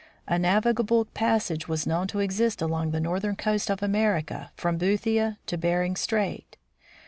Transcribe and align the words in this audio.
A 0.25 0.39
navigable 0.39 1.05
passage 1.05 1.67
was 1.67 1.85
known 1.85 2.07
to 2.07 2.17
exist 2.17 2.59
along 2.59 2.89
the 2.89 2.99
northern 2.99 3.35
coast 3.35 3.69
of 3.69 3.83
America 3.83 4.49
from 4.55 4.79
Boothia 4.79 5.37
to 5.45 5.57
Bering 5.59 5.95
strait. 5.95 6.57